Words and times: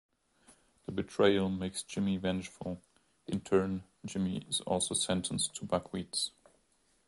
The 0.87 0.91
betrayal 0.91 1.47
makes 1.47 1.83
Jimmy 1.83 2.17
vengeful; 2.17 2.81
in 3.27 3.39
turn, 3.41 3.83
Jimmy 4.03 4.37
is 4.49 4.59
also 4.61 4.95
sentenced 4.95 5.53
to 5.57 5.65
buckwheats. 5.65 6.31